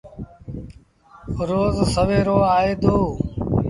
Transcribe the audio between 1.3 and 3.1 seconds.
روز سويرو آئي دو۔